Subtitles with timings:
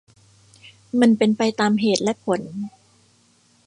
[1.01, 2.41] มันเป็นไปตามเหตุและผล